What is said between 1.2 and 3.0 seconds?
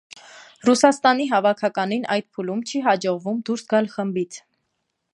հավաքականին այդ փուլում չի